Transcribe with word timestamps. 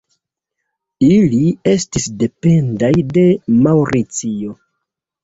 Ili 1.07 1.41
estis 1.73 2.07
dependaj 2.23 2.91
de 3.19 3.27
Maŭricio. 3.67 4.57